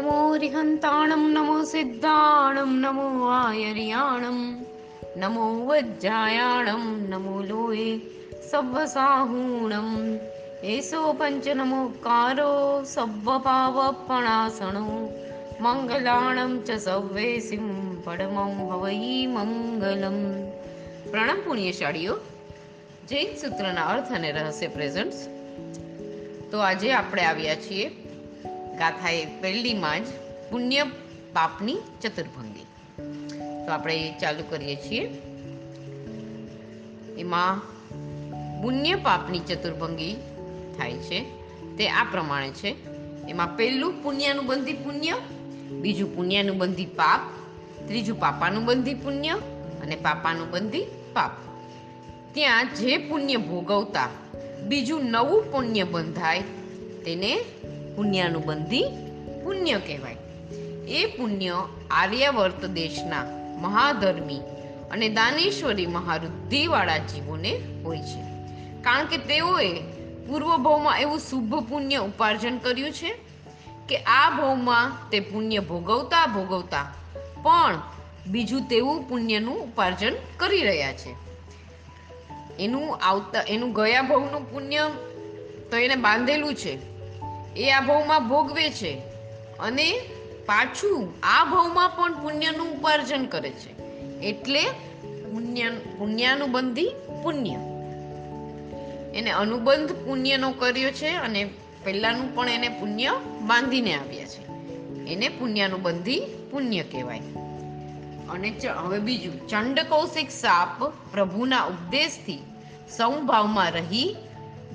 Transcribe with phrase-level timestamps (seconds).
[0.00, 4.64] નમો રિહંતાણમ નમો સિદ્ધાણમ નમો આયર્યાણમ
[5.16, 8.00] નમો વજ્જાયાણમ નમો લોએ
[8.50, 10.18] સવ્વસાહૂણમ
[10.66, 15.10] એસો પંચ નમોકારો સવ્વપાવપણાસણો
[15.60, 20.46] મંગલાણમ ચ સવ્વેસિમ પડમમ હવૈ મંગલમ
[21.10, 22.18] પ્રણામ પુણ્યશાળીઓ
[23.08, 25.28] જૈન સૂત્રના અર્થ અને રહસ્ય પ્રેઝન્ટ્સ
[26.50, 27.99] તો આજે આપણે આવ્યા છીએ
[28.81, 30.07] ગાથા એ પહેલીમાં જ
[30.51, 30.83] પુણ્ય
[31.33, 32.65] પાપની ચતુર્ભંગી.
[33.65, 35.01] તો આપણે એ ચાલુ કરીએ છીએ.
[37.17, 37.59] એમાં
[38.61, 40.15] પુણ્ય પાપની ચતુર્ભંગી
[40.77, 41.23] થાય છે.
[41.77, 42.75] તે આ પ્રમાણે છે.
[43.27, 45.11] એમાં પહેલું પુણ્યનું બંધી પુણ્ય,
[45.71, 47.19] બીજું પુણ્યનું બંધી પાપ,
[47.87, 49.29] ત્રીજું પાપાનું બંધી પુણ્ય
[49.81, 51.31] અને પાપાનું બંધી પાપ.
[52.33, 54.09] ત્યાં જે પુણ્ય ભોગવતા
[54.67, 56.41] બીજું નવું પુણ્ય બંધાય,
[57.05, 57.45] તેને
[57.95, 58.83] પુણ્યાનું બંધી
[59.43, 60.15] પુણ્ય કહેવાય.
[60.87, 63.25] એ પુણ્ય આર્યાવર્ત દેશના
[63.61, 64.39] મહાધર્મી
[64.91, 68.21] અને દાનેશ્વરી મહારુદ્ધિવાળા જીવોને હોય છે.
[68.81, 69.81] કારણ કે તેઓએ
[70.27, 73.15] પૂર્વ ભાવમાં એવું શુભ પુણ્ય ઉપાર્જન કર્યું છે
[73.89, 76.93] કે આ ભાવમાં તે પુણ્ય ભોગવતા ભોગવતા
[77.43, 77.81] પણ
[78.27, 81.15] બીજું તેવું પુણ્યનું ઉપાર્જન કરી રહ્યા છે.
[82.59, 84.89] એનું આવતા, એનું ગયા ભાવનું પુણ્ય
[85.71, 86.90] તો એને બાંધેલું છે.
[87.57, 88.97] એ આ ભવમાં ભોગવે છે.
[89.59, 89.93] અને
[90.45, 93.81] પાછું આ ભવમાં પણ પુણ્યનું ઉપાર્જન કરે છે.
[94.19, 94.63] એટલે
[95.03, 96.89] પુણ્ય પુણ્યાનું બંધી
[97.23, 97.53] પુણ્ય.
[99.15, 101.49] એને અનુબંધ પુણ્યનો કર્યો છે અને
[101.83, 104.45] પહેલાનું પણ એને પુણ્ય બાંધીને આવ્યા છે.
[105.11, 106.19] એને પુણ્યાનું બંધી
[106.51, 107.21] પુણ્ય કહેવાય.
[108.29, 112.39] અને હવે બીજું, ચંડ કૌશિક સાપ પ્રભુના ઉપદેશથી
[112.97, 114.15] સૌભાવમાં રહી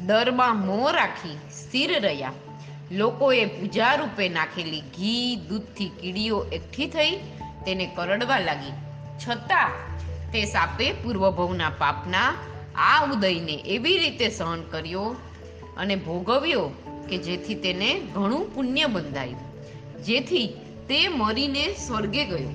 [0.07, 2.33] દરમાં મોં રાખી, સ્થિર રહ્યા.
[2.91, 7.17] લોકોએ પૂજા રૂપે નાખેલી ઘી, દૂધથી કીડીઓ એકઠી થઈ
[7.67, 8.75] તેને કરડવા લાગી.
[9.19, 9.71] છતાં
[10.33, 12.29] તે સાપે પૂર્વભવના પાપના
[12.77, 15.17] આ ઉદયને એવી રીતે સહન કર્યો
[15.77, 16.69] અને ભોગવ્યો
[17.09, 19.43] કે જેથી તેને ઘણું પુણ્ય બંધાયું,
[20.03, 20.47] જેથી
[20.89, 22.53] તે મરીને સ્વર્ગે ગયો.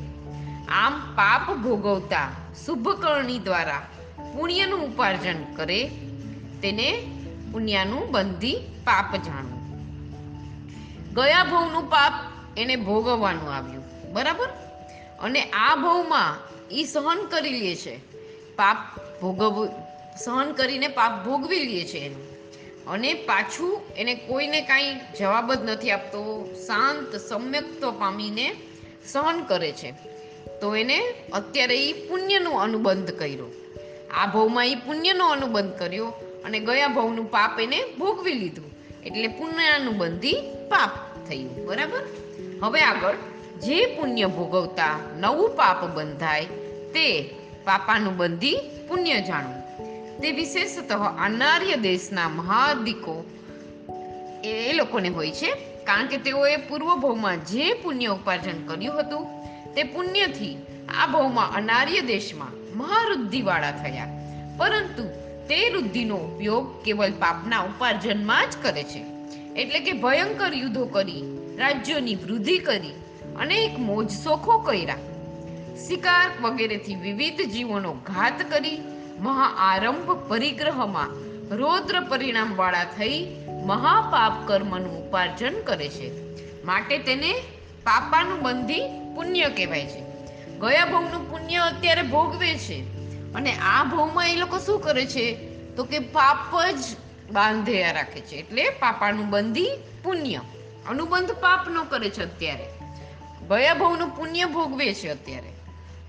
[0.70, 2.28] આમ પાપ ભોગવતા
[2.66, 3.82] શુભકર્ણી દ્વારા
[4.34, 5.88] પુણ્યનું ઉપાર્જન કરે,
[6.62, 7.02] તેને
[7.52, 9.61] પુણ્યનું બંધી પાપ જાણવું
[11.16, 12.14] ગયા ભવનું પાપ
[12.58, 14.14] એને ભોગવવાનું આવ્યું.
[14.14, 14.48] બરાબર?
[15.20, 16.38] અને આ ભવમાં
[16.72, 17.98] એ સહન કરી લે છે.
[18.56, 18.78] પાપ
[19.22, 19.68] ભોગવ,
[20.26, 22.32] સહન કરીને પાપ ભોગવી લે છે એનું.
[22.88, 26.54] અને પાછું એને કોઈને કાંઈ જવાબ જ નથી આપતો.
[26.68, 28.56] શાંત સમ્યક્ત પામીને
[29.08, 29.92] સહન કરે છે.
[30.62, 33.46] તો એને અત્યારે એ પુણ્યનો અનુબંધ કર્યો.
[34.14, 36.08] આ ભવમાં એ પુણ્યનો અનુબંધ કર્યો
[36.46, 38.72] અને ગયા ભવનું પાપ એને ભોગવી લીધું.
[39.06, 40.36] એટલે પુણ્યાનું બંધી
[40.72, 40.90] પાપ
[41.28, 42.02] થયું, બરાબર?
[42.64, 43.14] હવે આગળ,
[43.60, 46.46] જે પુણ્ય ભોગવતા નવું પાપ બંધાય,
[46.94, 47.24] તે
[47.64, 49.62] પાપાનું બંધી પુણ્ય જાણવું.
[50.22, 53.26] તે વિશેષતઃ અનાર્ય દેશના મહાદિકો
[54.44, 55.52] એ લોકોને હોય છે,
[55.84, 59.28] કારણ કે તેઓએ પૂર્વ ભવમાં જે પુણ્ય ઉપાર્જન કર્યું હતું,
[59.76, 60.58] તે પુણ્યથી
[61.00, 64.08] આ ભવમાં અનાર્ય દેશમાં મહારુદ્ધિવાળા થયા.
[64.58, 65.04] પરંતુ
[65.48, 69.21] તે વૃદ્ધિનો ઉપયોગ કેવલ પાપના ઉપાર્જનમાં જ કરે છે.
[69.56, 71.24] એટલે કે ભયંકર યુદ્ધો કરી,
[71.58, 72.92] રાજ્યોની વૃદ્ધિ કરી,
[73.40, 74.96] અનેક મોજ શોખો કર્યા.
[75.88, 78.82] શિકાર વગેરેથી વિવિધ જીવોનો ઘાત કરી,
[79.20, 81.10] મહાઆરંભ પરિગ્રહમાં
[81.56, 83.28] રૌદ્ર પરિણામવાળા થઈ
[83.66, 86.12] મહાપાપ કર્મનું ઉપાર્જન કરે છે.
[86.64, 87.34] માટે તેને
[87.84, 88.82] પાપાનું બંધી
[89.16, 90.02] પુણ્ય કહેવાય છે.
[90.60, 92.80] ગયા ભવનું પુણ્ય અત્યારે ભોગવે છે.
[93.34, 95.36] અને આ ભવમાં એ લોકો શું કરે છે?
[95.76, 96.82] તો કે પાપ જ
[97.32, 98.36] બાંધ્યા રાખે છે.
[98.36, 99.70] એટલે પાપાનું બંધી
[100.04, 100.40] પુણ્ય.
[100.90, 102.66] અનુબંધ પાપનો કરે છે અત્યારે.
[103.48, 105.52] ભયાભવનું પુણ્ય ભોગવે છે અત્યારે.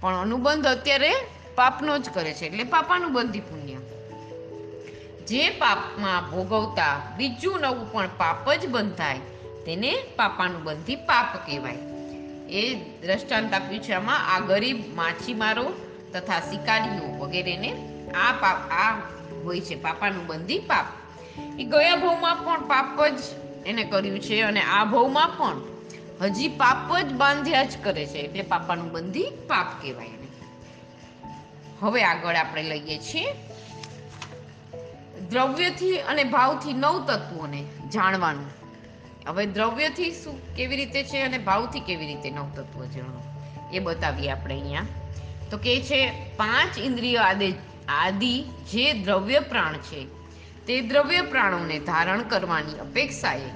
[0.01, 1.11] પણ અનુબંધ અત્યારે
[1.55, 2.47] પાપનો જ કરે છે.
[2.47, 3.75] એટલે પાપાનું બંધી પુણ્ય.
[5.27, 9.19] જે પાપમાં ભોગવતા બીજું નવું પણ પાપ જ બંધાય,
[9.67, 11.77] તેને પાપાનું બંધી પાપ કહેવાય.
[12.51, 15.73] એ દ્રષ્ટાંત આપ્યું છે આમાં, આ ગરીબ માછીમારો
[16.13, 17.73] તથા શિકારીઓ વગેરેને
[18.13, 18.99] આ પાપ, આ
[19.45, 20.87] હોય છે પાપાનું બંધી પાપ.
[21.59, 23.21] એ ગયા ભવમાં પણ પાપ જ
[23.67, 25.57] એને કર્યું છે અને આ ભવમાં પણ
[26.21, 28.19] હજી પાપ જ બાંધ્યા જ કરે છે.
[28.19, 30.29] એટલે પાપાનું બંધી પાપ કહેવાય એને.
[31.81, 33.33] હવે આગળ આપણે લઈએ છીએ
[35.31, 38.51] દ્રવ્યથી અને ભાવથી નવ તત્વોને જાણવાનું.
[39.29, 43.23] હવે દ્રવ્યથી શું કેવી રીતે છે અને ભાવથી કેવી રીતે નવ તત્વો જાણવું
[43.73, 44.87] એ બતાવીએ આપણે અહીંયા.
[45.51, 47.55] તો કે છે, પાંચ ઇન્દ્રિય આદિ
[47.89, 50.22] આદિ જે દ્રવ્ય પ્રાણ છે
[50.67, 53.49] તે દ્રવ્ય પ્રાણોને ધારણ કરવાની અપેક્ષાએ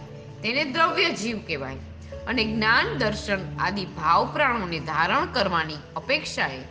[0.43, 1.79] તેને દ્રવ્ય જીવ કહેવાય
[2.26, 6.62] અને જ્ઞાન, દર્શન આદિ ભાવ પ્રાણોને ધારણ કરવાની અપેક્ષાએ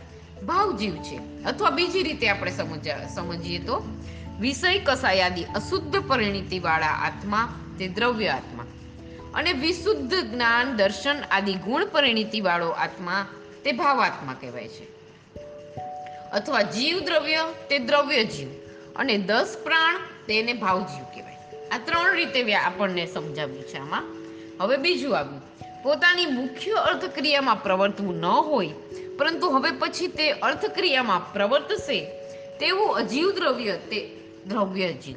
[0.42, 1.18] ભાવજીવ છે.
[1.44, 2.52] અથવા બીજી રીતે આપણે
[3.14, 3.76] સમજીએ તો
[4.40, 7.44] વિષય કસાયાદી અશુદ્ધ પરિણીતિ વાળા આત્મા
[7.78, 8.66] તે દ્રવ્ય આત્મા
[9.34, 13.22] અને વિશુદ્ધ જ્ઞાન, દર્શન આદિ ગુણ પરિણીતિ વાળો આત્મા
[13.64, 14.84] તે ભાવાત્મા કહેવાય છે.
[16.30, 18.48] અથવા જીવ દ્રવ્ય તે દ્રવ્ય જીવ
[18.96, 19.96] અને દસ પ્રાણ
[20.28, 21.68] તેને ભાવજીવ કહેવાય.
[21.68, 24.02] આ ત્રણ રીતે આપણને સમજાવ્યું છે આમાં.
[24.60, 25.40] હવે બીજું આવ્યું.
[25.82, 28.68] પોતાની મુખ્ય અર્થક્રિયામાં પ્રવર્તવું ન હોય,
[29.18, 32.04] પરંતુ હવે પછી તે અર્થક્રિયામાં પ્રવર્તશે,
[32.60, 35.16] તેવું અજીવ દ્રવ્ય તે દ્રવ્ય જીવ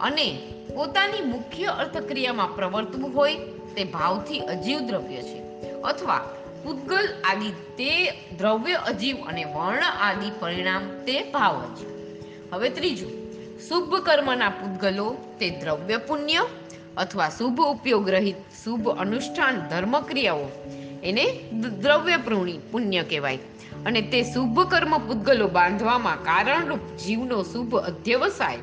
[0.00, 0.38] અને
[0.74, 3.36] પોતાની મુખ્ય અર્થક્રિયામાં પ્રવર્તવું હોય,
[3.76, 5.60] તે ભાવથી અજીવ દ્રવ્ય છે.
[5.82, 6.28] અથવા
[6.64, 11.88] પૂતગલ આદિ તે દ્રવ્ય અજીવ અને વર્ણ આદિ પરિણામ તે ભાવ અજીવ.
[12.54, 13.23] હવે ત્રીજું.
[13.68, 16.46] શુભ કર્મના પૂતગલો, તે દ્રવ્ય પુણ્ય
[16.96, 20.46] અથવા શુભ ઉપયોગ રહિત શુભ અનુષ્ઠાન ધર્મ ક્રિયાઓ
[21.02, 21.40] એને
[21.80, 23.38] દ્રવ્ય પુણ્ય પુણ્ય કહેવાય.
[23.86, 28.58] અને તે શુભ કર્મ પૂતગલો બાંધવામાં કારણરૂપ જીવનો શુભ અધ્યવસાય.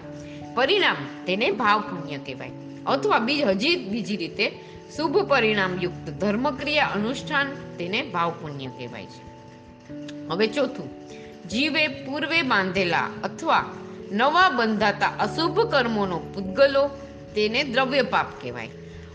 [0.55, 0.95] પરિણામ
[1.25, 2.51] તેને ભાવ પુણ્ય કહેવાય.
[2.85, 4.51] અથવા બીજ, હજી બીજી રીતે,
[4.97, 7.47] શુભ પરિણામ યુક્ત ધર્મક્રિયા અનુષ્ઠાન
[7.77, 9.31] તેને ભાવ પુણ્ય કહેવાય છે.
[10.27, 10.89] હવે ચોથું.
[11.47, 13.65] જીવે પૂર્વે બાંધેલા અથવા
[14.11, 16.87] નવા બંધાતા અશુભ કર્મોનો પૂતગલો
[17.35, 18.69] તેને દ્રવ્ય પાપ કહેવાય.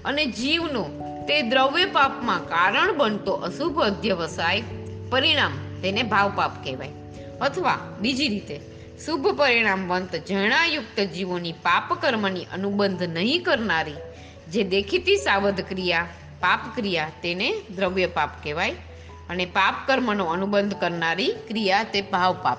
[0.05, 0.83] અને જીવનો
[1.29, 4.63] તે દ્રવ્ય પાપમાં કારણ બનતો અશુભ અધ્યવસાય
[5.11, 5.53] પરિણામ
[5.83, 6.89] તેને ભાવ પાપ કહેવાય.
[7.41, 8.61] અથવા બીજી રીતે,
[9.07, 13.95] શુભ પરિણામવંત જણાયુક્ત જીવોની પાપ કર્મની અનુબંધ નહીં કરનારી
[14.53, 16.07] જે દેખીતી સાવધ ક્રિયા
[16.41, 18.71] પાપ ક્રિયા તેને દ્રવ્ય પાપ કહેવાય.
[19.31, 22.59] અને પાપ કર્મનો અનુબંધ કરનારી ક્રિયા તે ભાવ પાપ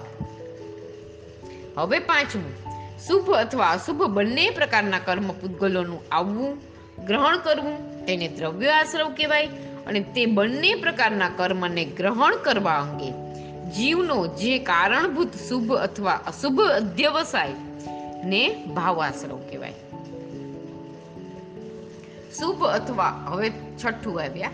[1.78, 2.68] હવે પાંચમું.
[3.08, 6.58] શુભ અથવા અશુભ બંને પ્રકારના કર્મ પૂતગલોનું આવવું,
[7.06, 9.48] ગ્રહણ કરવું, તેને દ્રવ્ય આશ્રવ કહેવાય
[9.88, 13.12] અને તે બંને પ્રકારના કર્મને ગ્રહણ કરવા અંગે
[13.72, 17.52] જીવનો જે કારણભૂત શુભ અથવા અશુભ અધ્યવસાય
[18.24, 19.74] ને ભાવ આશ્રવ કહેવાય.
[22.40, 23.52] શુભ અથવા, હવે
[23.86, 24.52] છઠ્ઠું આવ્યા.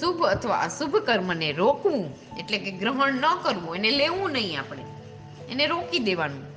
[0.00, 2.04] શુભ અથવા અશુભ કર્મને રોકવું
[2.38, 4.82] એટલે કે ગ્રહણ ન કરવું, એને લેવું નહીં આપણે.
[5.52, 6.55] એને રોકી દેવાનું.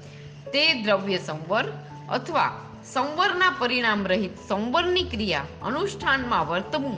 [0.54, 1.66] તે દ્રવ્ય સંવર
[2.10, 2.62] અથવા
[2.94, 6.98] સંવરના પરિણામ રહિત સંવરની ક્રિયા અનુષ્ઠાનમાં વર્તવું.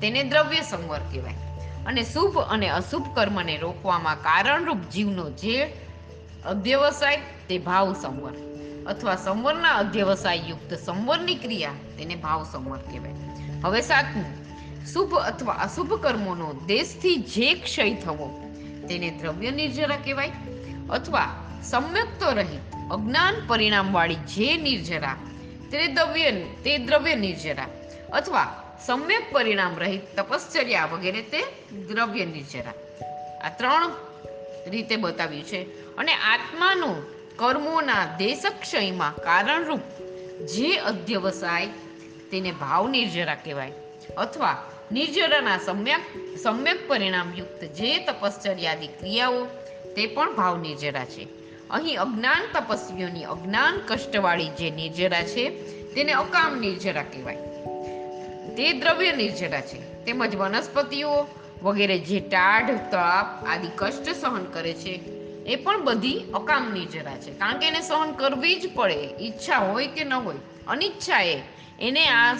[0.00, 1.34] તેને દ્રવ્ય સંવર કહેવાય.
[1.86, 5.64] અને શુભ અને અશુભ કર્મને રોકવામાં કારણરૂપ જીવનો જે
[6.46, 7.16] અધ્યવસાય
[7.48, 8.32] તે ભાવ સંવર.
[8.86, 13.12] અથવા સંવરના અધ્યવસાય યુક્ત સંવરની ક્રિયા તેને ભાવ સંવર કહેવાય.
[13.64, 14.46] હવે સાતમું.
[14.86, 18.44] શુભ અથવા અશુભ કર્મોનો દેશથી જે ક્ષય થવો,
[18.88, 20.30] તેને દ્રવ્ય નિર્જરા કહેવાય.
[20.90, 21.28] અથવા
[21.62, 25.16] સમ્યક્તો રહિત અજ્ઞાન પરિણામવાળી જે નિર્જરા,
[25.72, 27.66] તે દ્રવ્ય તે દ્રવ્ય નિર્જરા
[28.12, 31.42] અથવા સમ્યક પરિણામ રહિત તપશ્ચર્યા વગેરે તે
[31.88, 32.72] દ્રવ્ય નિર્જરા.
[33.40, 33.92] આ ત્રણ
[34.70, 35.62] રીતે બતાવ્યું છે.
[35.96, 36.96] અને આત્માનો
[37.36, 39.80] કર્મોના દેશક્ષયમાં કારણરૂપ
[40.46, 41.66] જે અધ્યવસાય,
[42.30, 43.72] તેને ભાવ નિર્જરા કહેવાય.
[44.16, 44.62] અથવા
[44.92, 46.00] નિર્જરાના સમ્યક
[46.42, 49.44] સમ્યક પરિણામયુક્ત જે તપશ્ચર્યાદી ક્રિયાઓ,
[49.96, 51.45] તે પણ ભાવ નિર્જરા છે.
[51.70, 55.50] અહીં અજ્ઞાન તપસ્વીઓની અજ્ઞાન કષ્ટવાળી જે નિર્જરા છે,
[55.94, 57.36] તેને અકામ નિર્જરા કહેવાય.
[58.56, 60.04] તે દ્રવ્ય નિર્જરા છે.
[60.04, 61.26] તેમજ વનસ્પતિઓ
[61.62, 64.94] વગેરે જે ટાઢ, તાપ આદિ કષ્ટ સહન કરે છે,
[65.46, 67.38] એ પણ બધી અકામ નિર્જરા છે.
[67.38, 71.42] કારણ કે એને સહન કરવી જ પડે, ઈચ્છા હોય કે ન હોય અનિચ્છાએ
[71.80, 72.34] એને આ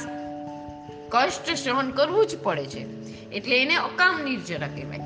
[1.09, 2.83] કષ્ટ સહન કરવું જ પડે છે.
[3.31, 5.06] એટલે એને અકામ નિર્જરા કહેવાય.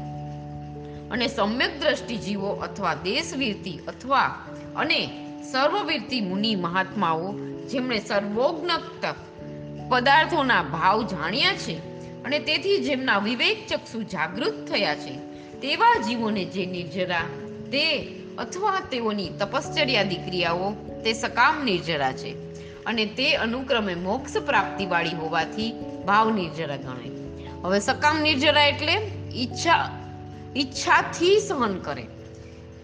[1.11, 4.29] અને સમ્યક દ્રષ્ટિ જીવો અથવા દેશવીરતી અથવા
[4.77, 5.01] અને
[5.53, 7.35] સર્વવીરતી મુનિ મહાત્માઓ,
[7.71, 8.77] જેમણે સર્વોજ્ઞ
[9.91, 11.75] પદાર્થોના ભાવ જાણ્યા છે
[12.25, 15.15] અને તેથી જેમના વિવેક ચક્ષુ જાગૃત થયા છે,
[15.63, 17.27] તેવા જીવોને જે નિર્જરા
[17.73, 17.85] તે
[18.39, 20.73] અથવા તેઓની તપશ્ચર્યાદી ક્રિયાઓ
[21.05, 22.31] તે સકામ નિર્જરા છે
[22.85, 25.73] અને તે અનુક્રમે મોક્ષ પ્રાપ્તિવાળી હોવાથી
[26.07, 27.13] ભાવ નિર્જરા ગણાય.
[27.65, 28.95] હવે સકામ નિર્જરા એટલે
[29.35, 30.00] ઈચ્છા
[30.57, 32.07] ઈચ્છાથી સહન કરે.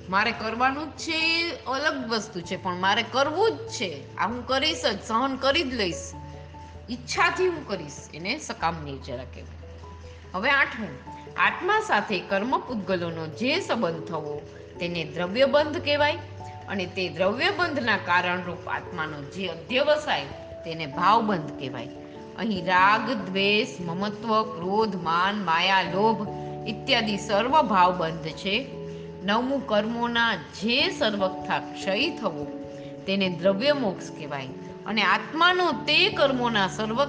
[0.09, 4.17] મારે કરવાનું જ છે એ અલગ વસ્તુ છે, પણ મારે કરવું જ છે.
[4.17, 6.13] આ હું કરીશ જ, સહન કરી જ લઈશ.
[6.91, 9.81] ઈચ્છાથી હું કરીશ, એને સકામ નિર્જરા કહેવાય.
[10.35, 11.17] હવે આઠમું.
[11.41, 14.41] આત્મા સાથે કર્મ પૂતગલોનો જે સંબંધ થવો,
[14.81, 16.17] તેને દ્રવ્યબંધ કહેવાય
[16.69, 20.25] અને તે દ્રવ્યબંધના કારણરૂપ આત્માનો જે અધ્યવસાય,
[20.65, 21.89] તેને ભાવબંધ કહેવાય.
[22.39, 28.67] અહીં રાગ, દ્વેષ, મમત્વ, ક્રોધ, માન, માયા, લોભ ઇત્યાદિ સર્વ ભાવબંધ છે.
[29.25, 32.45] નવમું કર્મોના જે સર્વથા ક્ષય થવો,
[33.07, 34.47] તેને દ્રવ્ય મોક્ષ કહેવાય.
[34.87, 37.05] અને આત્માનો તે કર્મોના સર્વ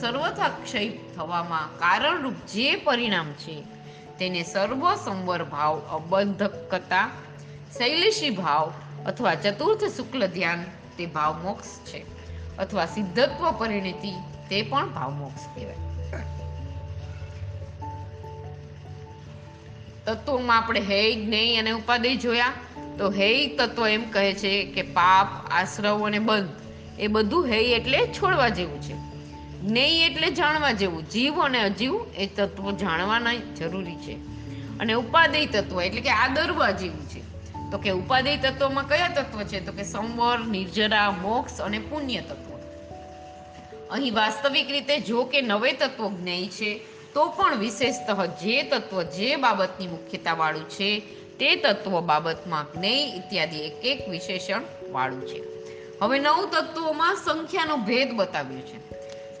[0.00, 3.62] સર્વથા ક્ષય થવામાં કારણરૂપ જે પરિણામ છે,
[4.18, 7.10] તેને સર્વ સંવર ભાવ અબંધકતા
[7.78, 8.72] શૈલેષી ભાવ
[9.06, 10.64] અથવા ચતુર્થ શુક્લ ધ્યાન
[10.98, 12.04] તે ભાવ મોક્ષ છે.
[12.58, 14.12] અથવા સિદ્ધત્વ પરિણતિ
[14.50, 15.83] તે પણ ભાવ મોક્ષ કહેવાય.
[20.06, 22.52] તત્વોમાં આપણે હેય જ્ઞેય અને ઉપાધિ જોયા,
[22.98, 26.48] તો હેય તત્વ એમ કહે છે કે પાપ, આશ્રવ અને બંધ,
[26.98, 28.94] એ બધું હેય એટલે છોડવા જેવું છે.
[29.60, 34.12] જ્ઞેય એટલે જાણવા જેવું, જીવ અને અજીવ એ તત્વો જાણવાના જરૂરી છે.
[34.78, 37.20] અને ઉપાદેય તત્વ એટલે કે આદરવા જેવું છે.
[37.70, 39.66] તો કે ઉપાદેય તત્વમાં કયા તત્વ છે?
[39.66, 42.54] તો કે સંવર, નિર્જરા, મોક્ષ અને પુણ્ય તત્વ.
[43.90, 49.36] અહીં વાસ્તવિક રીતે જો કે નવે તત્વો જ્ઞેય છે તો પણ વિશેષતઃ જે તત્વ જે
[49.36, 51.00] બાબતની મુખ્યતા વાળું છે,
[51.38, 55.42] તે તત્વ બાબતમાં જ્ઞેય ઇત્યાદિ એક એક વિશેષણ વાળું છે.
[56.02, 58.78] હવે નવ તત્વોમાં સંખ્યાનો ભેદ બતાવ્યો છે.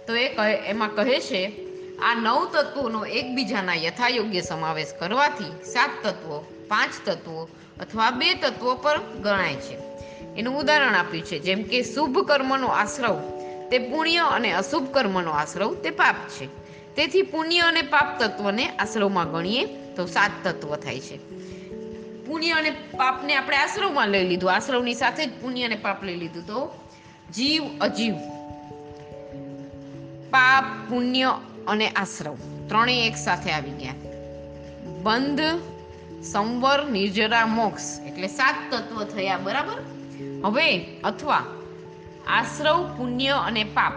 [0.06, 1.52] તો એ કહે, એમાં કહે છે,
[1.98, 7.48] આ નવ તત્વોનો એકબીજાના યથાયોગ્ય સમાવેશ કરવાથી સાત તત્વો, પાંચ તત્વો
[7.80, 9.78] અથવા બે તત્વો પર ગણાય છે.
[10.36, 13.20] એનું ઉદાહરણ આપ્યું છે, જેમ કે શુભ કર્મનો આશ્રવ
[13.70, 16.63] તે પુણ્ય અને અશુભ કર્મનો આશ્રવ તે પાપ છે.
[16.96, 21.16] તેથી પુણ્ય અને પાપ તત્વને આશ્રવમાં ગણીએ તો સાત તત્વ થાય છે.
[22.26, 24.52] પુણ્ય અને પાપને આપણે આશ્રવમાં લઈ લીધું.
[24.52, 26.74] આશ્રવની સાથે જ પુણ્ય અને પાપ લઈ લીધું તો
[27.34, 28.14] જીવ અજીવ.
[30.30, 31.34] પાપ, પુણ્ય
[31.66, 32.34] અને આશ્રવ
[32.68, 33.94] ત્રણેય એક સાથે આવી ગયા.
[35.02, 35.40] બંધ,
[36.22, 39.82] સંવર, નિર્જરા, મોક્ષ એટલે સાત તત્વ થયા, બરાબર?
[40.44, 41.44] હવે અથવા
[42.26, 43.92] આશ્રવ, પુણ્ય અને પાપ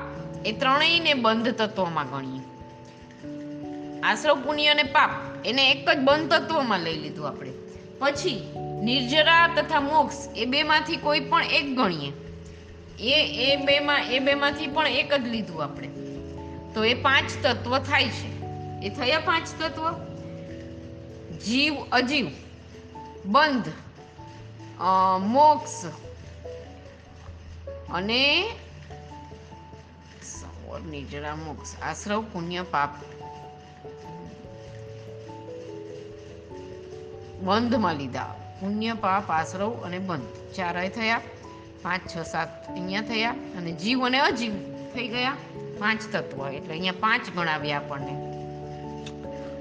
[0.46, 2.37] એ ત્રણેયને બંધ તત્વમાં ગણીએ.
[4.04, 5.10] આશ્રવ પુણ્ય અને પાપ.
[5.46, 7.51] એને એક જ બંધ તત્વમાં લઈ લીધું આપણે.
[8.00, 12.13] પછી નિર્જરા તથા મોક્ષ એ બેમાંથી કોઈ પણ એક ગણીએ.
[13.00, 13.13] એ
[13.46, 15.88] એ બેમાં, એ બેમાંથી પણ એક જ લીધું આપણે.
[16.74, 18.38] તો એ પાંચ તત્વ થાય છે.
[18.86, 19.92] એ થયા પાંચ તત્વ?
[21.46, 22.27] જીવ, અજીવ,
[23.25, 23.68] બંધ
[25.22, 25.86] મોક્ષ
[27.94, 28.50] અને
[30.89, 31.70] નિર્જરા, મોક્ષ.
[31.82, 32.89] આશ્રવ પુણ્ય પાપ.
[37.41, 38.36] બંધમાં લીધા.
[38.60, 40.53] પુણ્ય, પાપ, આશ્રવ અને બંધ.
[40.56, 41.22] ચારેય થયા.
[41.82, 44.51] પાંચ, છ, સાત અહીંયા થયા અને જીવ અને અજીવ
[44.94, 45.34] થઈ ગયા.
[45.79, 48.27] પાંચ તત્વ, એટલે અહીંયા પાંચ ગણાવ્યા આપણને.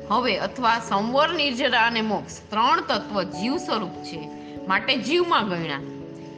[0.09, 2.41] હવે અથવા સંવર, નિર્જરા અને મોક્ષ.
[2.51, 4.29] ત્રણ તત્વ જીવ સ્વરૂપ છે.
[4.69, 5.79] માટે જીવમાં ગણ્યા.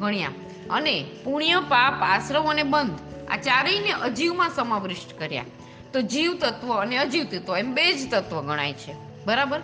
[0.01, 0.31] ગણ્યા.
[0.71, 2.99] અને પુણ્ય, પાપ, આશ્રવ અને બંધ.
[3.31, 5.45] આ ચારેયને અજીવમાં સમાવિષ્ટ કર્યા.
[5.93, 8.93] તો જીવ તત્વ અને અજીવ તત્વ એમ બે જ તત્વ ગણાય છે.
[9.27, 9.61] બરાબર?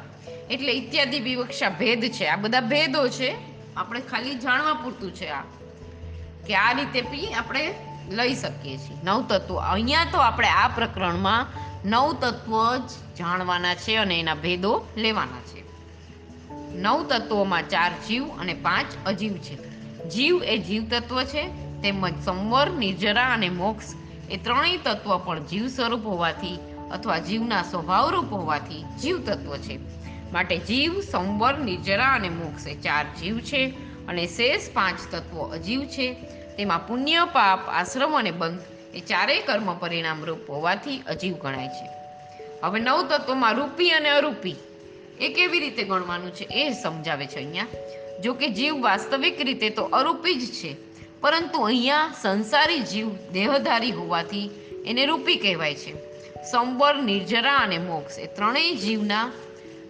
[0.51, 2.27] એટલે ઇત્યાદિ વિવક્ષા ભેદ છે.
[2.27, 3.37] આ બધા ભેદો છે.
[3.77, 5.41] આપણે ખાલી જાણવા પૂરતું છે આ.
[6.47, 7.75] કે આ રીતે પી આપણે
[8.11, 8.97] લઈ શકીએ છીએ.
[9.05, 11.47] નવ તત્વો અહીંયા તો આપણે આ પ્રકરણમાં
[11.89, 15.65] નવ તત્વો જ જાણવાના છે અને એના ભેદો લેવાના છે.
[16.77, 19.75] નવ તત્વોમાં ચાર જીવ અને પાંચ અજીવ છે.
[20.09, 21.49] જીવ એ જીવ તત્વ છે,
[21.83, 23.85] તેમજ સંવર, નિર્જરા અને મોક્ષ
[24.31, 26.59] એ ત્રણેય તત્વ પણ જીવ સ્વરૂપ હોવાથી
[26.93, 30.04] અથવા જીવના સ્વભાવરૂપ હોવાથી જીવ તત્વ છે.
[30.35, 33.63] માટે જીવ, સંવર નિર્જરા અને મોક્ષ એ ચાર જીવ છે
[34.09, 36.07] અને શેષ પાંચ તત્વો અજીવ છે.
[36.57, 38.61] તેમાં પુણ્ય, પાપ, આશ્રમ અને બંધ
[38.95, 41.87] એ ચારેય કર્મ પરિણામ રૂપ હોવાથી અજીવ ગણાય છે.
[42.63, 44.57] હવે નવ તત્વોમાં રૂપી અને અરૂપી
[45.21, 47.67] એ કેવી રીતે ગણવાનું છે એ સમજાવે છે અહીંયા.
[48.25, 50.77] જો કે જીવ વાસ્તવિક રીતે તો અરૂપી જ છે,
[51.21, 54.51] પરંતુ અહીંયા સંસારી જીવ દેહધારી હોવાથી
[54.87, 55.93] એને રૂપી કહેવાય છે.
[56.51, 59.33] સંવર, નિર્જરા અને મોક્ષ એ ત્રણેય જીવના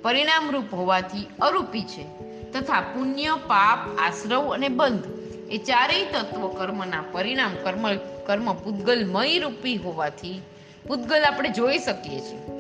[0.05, 2.05] પરિણામરૂપ હોવાથી અરૂપી છે
[2.53, 5.05] તથા પુણ્ય, પાપ, આશ્રવ અને બંધ
[5.51, 7.97] એ ચારેય તત્વ કર્મના પરિણામ કર્મ
[8.27, 10.43] કર્મ પૂતગલમય રૂપી હોવાથી
[10.89, 12.53] પૂતગલ આપણે જોઈ શકીએ છીએ.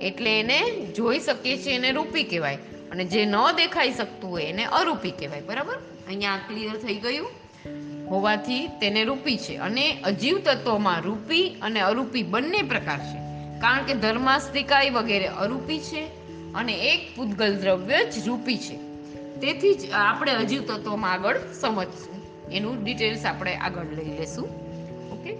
[0.00, 2.56] એટલે એને જોઈ શકીએ છીએ એને રૂપી કહેવાય
[2.90, 5.74] અને જે ન દેખાઈ શકતું હોય એને અરૂપી કહેવાય, બરાબર?
[6.08, 7.28] અહીંયા ક્લિયર થઈ ગયું.
[8.10, 13.18] હોવાથી તેને રૂપી છે અને અજીવ તત્વોમાં રૂપી અને અરૂપી બંને પ્રકાર છે.
[13.60, 16.17] કારણ કે ધર્માસ્તિકાય વગેરે અરૂપી છે
[16.54, 18.76] અને એક પૂતગલ દ્રવ્ય જ રૂપી છે.
[19.40, 22.18] તેથી જ આપણે અજીવ તત્વોમાં આગળ સમજશું.
[22.50, 24.48] એનું ડિટેલ્સ આપણે આગળ લઈ લેશું.
[25.12, 25.36] ઓકે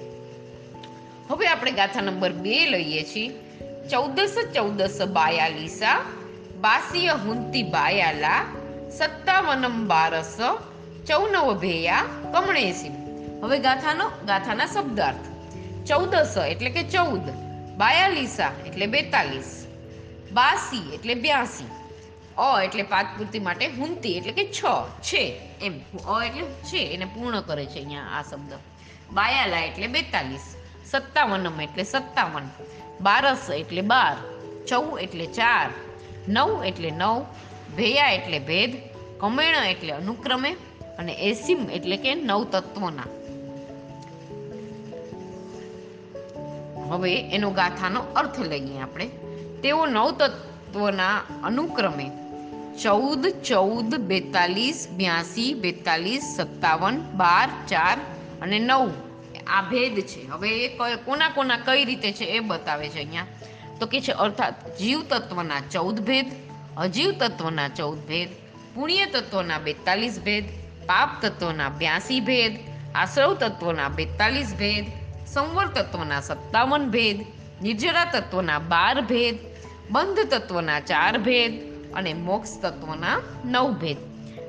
[1.30, 3.28] હવે આપણે ગાથા નંબર બે લઈએ છીએ.
[3.90, 5.98] ચૌદસ ચૌદસ બાયાલીસા
[6.60, 8.44] બાસીય હુંતી બાયાલા
[8.98, 10.36] સત્તાવનમ બારસ
[11.06, 12.90] ચૌનવ ભેયા કમણેસી
[13.42, 15.26] હવે ગાથાનો, ગાથાના શબ્દાર્થ.
[15.86, 17.22] ચૌદસ એટલે કે ચૌદ,
[17.76, 19.67] બાયાલીસા એટલે બેતાલીસ.
[20.38, 21.70] બાસી એટલે બ્યાસી.
[22.38, 24.60] અ એટલે પાકપૂર્તિ માટે હુંતી એટલે કે છ,
[25.02, 25.24] છે.
[25.62, 25.76] એમ.
[26.08, 28.52] અ એટલે છે, એને પૂર્ણ કરે છે અહીંયા આ શબ્દ.
[29.12, 30.46] બાયાલા એટલે બેતાલીસ,
[30.90, 32.46] સત્તાવનમ એટલે સત્તાવન,
[33.00, 34.16] બારસ એટલે બાર
[34.66, 35.68] ચૌ એટલે ચાર,
[36.28, 37.18] નવ એટલે નવ,
[37.76, 38.72] ભેયા એટલે ભેદ,
[39.20, 40.50] કમેણ એટલે અનુક્રમે
[40.98, 43.10] અને એસિમ એટલે કે નવ તત્વોના
[46.90, 49.08] હવે એનો ગાથાનો અર્થ લઈએ આપણે.
[49.62, 52.10] તેઓ નવ તત્વના અનુક્રમે
[52.82, 57.98] ચૌદ ચૌદ, બેતાલીસ, બ્યાસી, બેતાલીસ, સત્તાવન, બાર, ચાર
[58.42, 58.90] અને નવ.
[59.46, 60.26] આ ભેદ છે.
[60.26, 60.68] હવે એ
[61.04, 63.26] કોના કોના કઈ રીતે છે એ બતાવે છે અહીંયા.
[63.80, 66.26] તો કે છે, અર્થાત જીવ તત્વના ચૌદ ભેદ
[66.76, 68.28] અજીવ તત્વના ચૌદ ભેદ
[68.74, 70.44] પુણ્ય તત્વના બેતાલીસ ભેદ
[70.86, 72.54] પાપ તત્વના બ્યાસી ભેદ
[72.94, 74.86] આશ્રવ તત્વના બેતાલીસ ભેદ
[75.26, 77.18] સંવર તત્વના સત્તાવન ભેદ
[77.62, 79.38] નિર્જરા તત્વના બાર ભેદ,
[79.90, 81.52] બંધ તત્વના ચાર ભેદ
[81.92, 83.96] અને મોક્ષ તત્વના નવ ભેદ.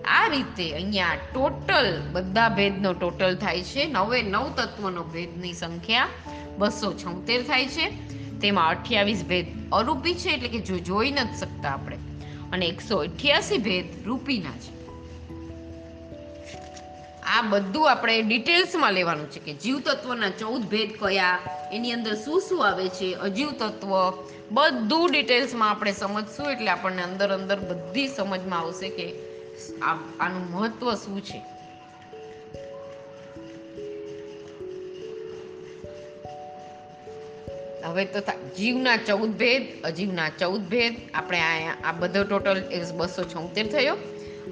[0.06, 3.86] આ રીતે અહીંયા ટોટલ બધા ભેદનો ટોટલ થાય છે.
[3.86, 6.08] નવે નવ તત્વનો ભેદની સંખ્યા
[6.58, 7.90] બસો છોતેર થાય છે.
[8.40, 11.98] તેમાં અઠ્યાવીસ ભેદ અરૂપી છે, એટલે કે જો જોઈ નથી શકતા આપણે.
[12.52, 14.79] અને એકસો અઠ્યાસી ભેદ રૂપીના છે.
[17.30, 21.38] આ બધું આપણે ડિટેલ્સમાં લેવાનું છે કે જીવ તત્વના ચૌદ ભેદ કયા,
[21.76, 23.94] એની અંદર શું શું આવે છે અજીવ તત્વ
[24.58, 29.08] બધું ડિટેલ્સમાં આપણે સમજશું, એટલે આપણને અંદર અંદર બધી સમજમાં આવશે કે
[30.22, 31.40] આનું મહત્વ શું છે.
[37.90, 38.20] હવે તો
[38.58, 41.40] જીવના ચૌદ ભેદ, અજીવના ચૌદ ભેદ, આપણે
[41.90, 42.60] આ બધો ટોટલ
[42.98, 43.98] બસો છોતેર થયો.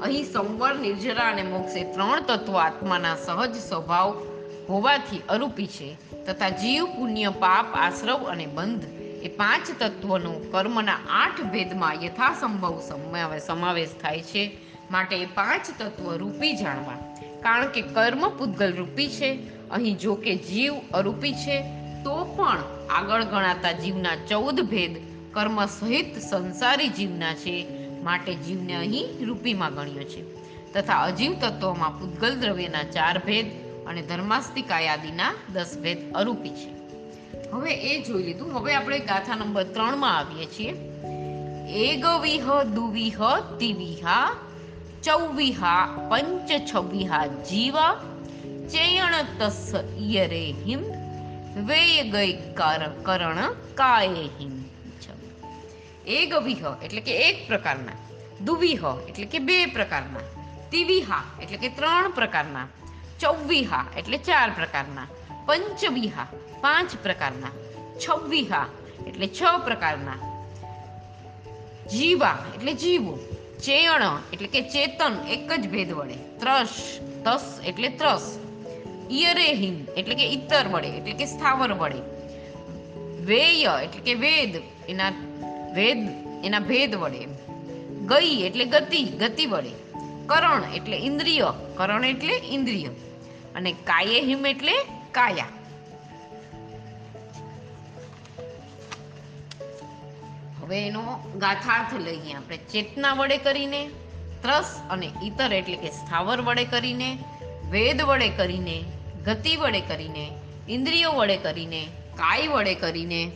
[0.01, 4.27] અહીં સંવર, નિર્જરા અને મોક્ષ ત્રણ તત્વો આત્માના સહજ સ્વભાવ
[4.70, 8.84] હોવાથી અરૂપી છે તથા જીવ, પુણ્ય, પાપ, આશ્રવ અને બંધ
[9.24, 14.58] એ પાંચ તત્વોનો કર્મના આઠ ભેદમાં યથાસંભવ સમાવે- સમાવેશ થાય છે
[14.91, 17.15] માટે એ પાંચ તત્વ રૂપી જાણવા.
[17.41, 19.39] કારણ કે કર્મ પૂતગલ રૂપી છે.
[19.70, 21.62] અહીં જો કે જીવ અરૂપી છે,
[22.03, 22.58] તો પણ
[22.89, 24.98] આગળ ગણાતા જીવના ચૌદ ભેદ
[25.33, 27.68] કર્મ સહિત સંસારી જીવના છે.
[28.07, 30.22] માટે જીવને અહીં રૂપીમાં ગણ્યો છે.
[30.74, 33.48] તથા અજીવ તત્વોમાં પૂતગલ દ્રવ્યના ચાર ભેદ
[33.87, 36.72] અને ધર્માસ્તિકાયાદિના દસ ભેદ અરૂપી છે.
[37.51, 38.53] હવે એ જોઈ લીધું.
[38.53, 40.74] હવે આપણે ગાથા નંબર ત્રણમાં આવીએ છીએ.
[41.70, 43.20] એગવિહ દુવિહ
[43.59, 44.35] તિવિહા
[45.03, 45.75] ચૌવિહા
[46.09, 47.91] પંચ છવ્વિહા જીવા
[48.72, 50.79] ચેયણ તસ ઈયરે હિમ
[51.67, 54.67] વેય ગઈ કર કરણ કાયે હિમ
[56.07, 57.91] એક વિહ, એટલે કે એક પ્રકારના.
[58.43, 60.20] દુવિહ, એટલે કે બે પ્રકારના.
[60.72, 62.67] તિવિહા, એટલે કે ત્રણ પ્રકારના.
[63.20, 65.07] ચૌવિહા, એટલે ચાર પ્રકારના.
[65.46, 66.27] પંચવિહા,
[66.61, 67.51] પાંચ પ્રકારના.
[68.07, 68.67] છવ્વિહા,
[69.07, 70.43] એટલે છ પ્રકારના.
[71.87, 73.20] જીવા, એટલે જીવો.
[73.63, 74.01] ચેણ
[74.33, 76.13] એટલે કે ચેતન, એક જ ભેદ વડે.
[76.13, 78.39] ત્રસ, તસ, એટલે ત્રસ.
[79.11, 82.00] ઈયરેહિમ, એટલે કે ઇતર વડે, એટલે કે સ્થાવર વડે.
[83.25, 85.11] વેય, એટલે કે વેદ, એના
[85.77, 86.09] વેદ
[86.46, 87.25] એના ભેદ વડે.
[88.07, 89.72] ગઈ એટલે ગતિ ગતિ વડે.
[90.25, 92.87] કરણ એટલે ઇન્દ્રિય, કરણ એટલે ઇન્દ્રિય.
[93.55, 94.74] અને કાયેહિમ એટલે
[95.11, 95.46] કાયા.
[100.61, 103.87] હવે એનો ગાથાર્થ લઈએ આપણે ચેતના વડે કરીને,
[104.42, 107.18] ત્રસ અને ઇતર એટલે કે સ્થાવર વડે કરીને,
[107.70, 108.83] વેદ વડે કરીને,
[109.25, 110.31] ગતિ વડે કરીને,
[110.70, 111.85] ઇન્દ્રિયો વડે કરીને,
[112.16, 113.31] કાય વડે કરીને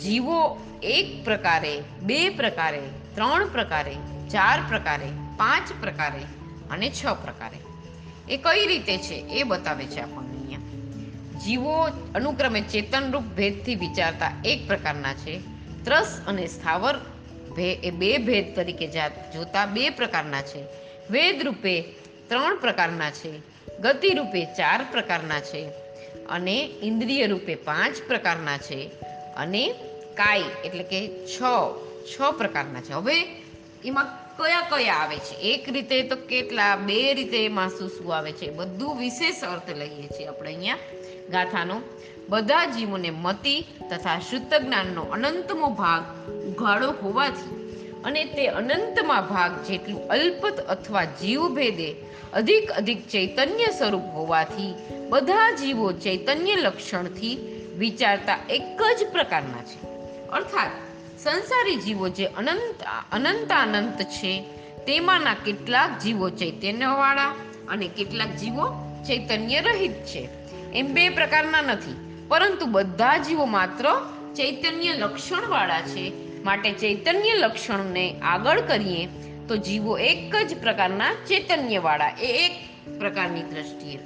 [0.00, 2.82] જીવો એક પ્રકારે, બે પ્રકારે,
[3.14, 3.94] ત્રણ પ્રકારે,
[4.30, 5.06] ચાર પ્રકારે,
[5.36, 6.20] પાંચ પ્રકારે
[6.70, 7.56] અને છ પ્રકારે.
[8.34, 10.58] એ કઈ રીતે છે એ બતાવે છે આપણને અહીંયા.
[11.38, 11.82] જીવો
[12.14, 15.40] અનુક્રમે ચેતનરૂપ ભેદથી વિચારતા એક પ્રકારના છે.
[15.84, 16.94] ત્રસ અને સ્થાવર
[17.58, 20.64] એ બે ભેદ તરીકે જાત જોતા બે પ્રકારના છે.
[21.10, 21.80] વેદ રૂપે
[22.28, 23.38] ત્રણ પ્રકારના છે.
[23.80, 25.68] ગતિ રૂપે ચાર પ્રકારના છે.
[26.28, 28.90] અને ઇન્દ્રિય રૂપે પાંચ પ્રકારના છે.
[29.36, 29.74] અને
[30.18, 31.36] કાય એટલે કે છ
[32.10, 32.92] છ પ્રકારના છે.
[32.92, 33.16] હવે
[33.84, 35.34] એમાં કયા કયા આવે છે?
[35.52, 38.50] એક રીતે તો કેટલા, બે રીતે એમાં શું શું આવે છે?
[38.50, 40.78] બધું વિશેષ અર્થ લઈએ છીએ આપણે અહીંયા
[41.30, 41.80] ગાથાનો.
[42.28, 43.54] બધા જીવોને મતિ
[43.90, 46.02] તથા શુદ્ધ જ્ઞાનનો અનંતમો ભાગ
[46.48, 47.54] ઉઘાડો હોવાથી
[48.04, 51.88] અને તે અનંતમાં ભાગ જેટલું અલ્પત અથવા જીવ ભેદે
[52.32, 54.74] અધિક અધિક ચૈતન્ય સ્વરૂપ હોવાથી
[55.08, 57.34] બધા જીવો ચૈતન્ય લક્ષણથી
[57.78, 59.80] વિચારતા એક જ પ્રકારના છે.
[60.32, 60.70] અર્થાત,
[61.18, 64.42] સંસારી જીવો જે અનંત અનંત અનંત છે,
[64.86, 67.34] તેમાંના કેટલાક જીવો ચૈતન્યવાળા
[67.68, 68.68] અને કેટલાક જીવો
[69.08, 70.28] ચૈતન્ય રહિત છે.
[70.74, 73.84] એમ બે પ્રકારના નથી, પરંતુ બધા જીવો માત્ર
[74.36, 76.12] ચૈતન્ય લક્ષણવાળા છે.
[76.42, 79.06] માટે ચૈતન્ય લક્ષણને આગળ કરીએ,
[79.48, 82.52] તો જીવો એક જ પ્રકારના ચૈતન્યવાળા, એ એક
[82.98, 83.98] પ્રકારની દ્રષ્ટિએ.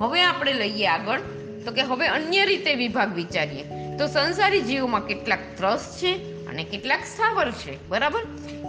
[0.00, 1.20] હવે આપણે લઈએ આગળ
[1.64, 3.64] તો કે હવે અન્ય રીતે વિભાગ વિચારીએ.
[3.98, 6.12] તો સંસારી જીવોમાં કેટલાક ત્રસ છે
[6.46, 8.20] અને કેટલાક સ્થાવર છે, બરાબર?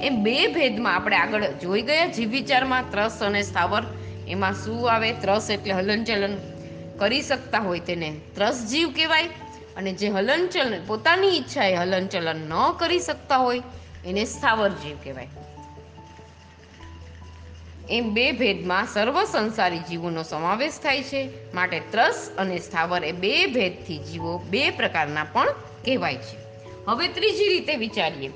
[0.01, 3.83] એ બે ભેદમાં આપણે આગળ જોઈ ગયા જીવ વિચારમાં ત્રસ અને સ્થાવર.
[4.27, 5.11] એમાં શું આવે?
[5.11, 6.37] ત્રસ એટલે હલનચલન.
[6.99, 9.23] કરી શકતા હોય તેને ત્રસ જીવ કહેવાય
[9.77, 13.61] અને જે હલનચલન, પોતાની ઈચ્છાએ હલનચલન ન કરી શકતા હોય,
[14.05, 15.27] એને સ્થાવર જીવ કહેવાય.
[17.91, 21.53] એમ બે ભેદમાં સર્વ સંસારી જીવોનો સમાવેશ થાય છે.
[21.53, 25.51] માટે ત્રસ અને સ્થાવર એ બે ભેદથી જીવો બે પ્રકારના પણ
[25.85, 26.37] કહેવાય છે.
[26.87, 28.29] હવે ત્રીજી રીતે વિચારીએ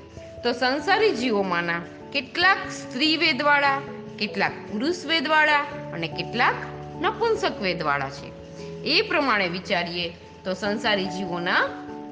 [0.44, 1.80] તો સંસારી જીવોમાંના
[2.12, 3.80] કેટલાક સ્ત્રી વેદવાળા,
[4.18, 5.58] કેટલાક પુરુષ વેદવાળા
[5.92, 6.54] અને કેટલાક
[7.00, 8.28] નપુંસક વેદવાળા છે.
[8.82, 10.08] એ પ્રમાણે વિચારીએ
[10.44, 11.60] તો સંસારી જીવોના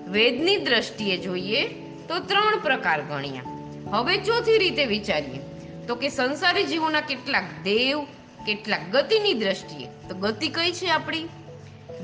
[0.09, 1.67] વેદની દ્રષ્ટિએ જોઈએ
[2.09, 3.43] તો ત્રણ પ્રકાર ગણ્યા.
[3.91, 5.54] હવે ચોથી રીતે વિચારીએ
[5.87, 8.05] તો કે સંસારી જીવોના કેટલાક દેવ,
[8.47, 9.87] કેટલાક ગતિની દ્રષ્ટિએ.
[10.09, 11.29] તો ગતિ કઈ છે આપણી?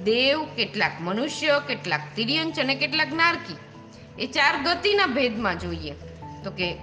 [0.05, 3.57] દેવ, કેટલાક મનુષ્ય, કેટલાક તિર્યંચ અને કેટલાક નારકી.
[4.23, 5.95] એ ચાર ગતિના ભેદમાં જોઈએ.
[6.45, 6.77] તો કે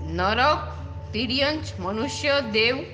[0.00, 0.58] નરક,
[1.12, 2.84] તિર્યંચ, મનુષ્ય, દેવ,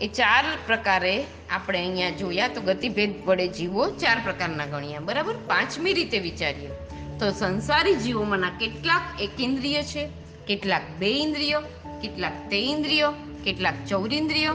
[0.00, 2.48] એ ચાર પ્રકારે આપણે અહીંયા જોયા.
[2.48, 5.00] તો ગતિભેદ વડે જીવો ચાર પ્રકારના ગણ્યા.
[5.00, 5.34] બરાબર?
[5.36, 6.70] પાંચમી રીતે વિચારીએ.
[7.20, 10.08] તો સંસારી જીવોમાંના કેટલાક એકેન્દ્રિય છે,
[10.46, 11.60] કેટલાક બે ઇન્દ્રિયો,
[12.02, 13.12] કેટલાક તે ઇન્દ્રિયો,
[13.44, 14.46] કેટલાક ચૌરિન્દ્રિય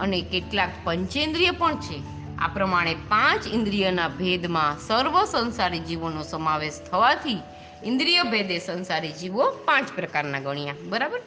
[0.00, 2.02] અને કેટલાક પંચેન્દ્રિય પણ છે.
[2.38, 7.38] આ પ્રમાણે પાંચ ઇન્દ્રિયના ભેદમાં સર્વ સંસારી જીવોનો સમાવેશ થવાથી
[7.84, 10.74] ઇન્દ્રિય ભેદે સંસારી જીવો પાંચ પ્રકારના ગણ્યા.
[10.82, 11.20] બરાબર?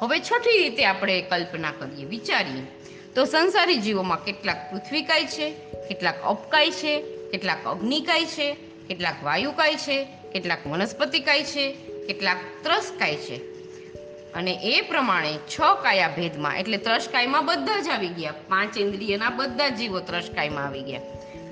[0.00, 2.62] હવે છઠ્ઠી રીતે આપણે કલ્પના કરીએ, વિચારીએ.
[3.14, 5.50] તો સંસારી જીવોમાં કેટલાક પૃથ્વીકાય છે,
[5.88, 11.72] કેટલાક અપકાય છે, કેટલાક અગ્નિકાય છે કેટલાક વાયુકાય છે, કેટલાક વનસ્પતિકાય છે,
[12.06, 13.52] કેટલાક ત્રસકાય છે.
[14.32, 18.34] અને એ પ્રમાણે છ કાયા ભેદમાં, એટલે ત્રસકાયમાં બધા જ આવી ગયા.
[18.48, 21.00] પાંચ ઇન્દ્રિયના બધા જીવો ત્રસકાયમાં આવી ગયા.